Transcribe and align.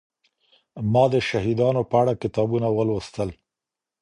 ما 0.91 1.03
د 1.13 1.15
شهيدانو 1.29 1.81
په 1.89 1.95
اړه 2.01 2.13
کتابونه 2.23 2.67
ولوستل. 2.71 3.29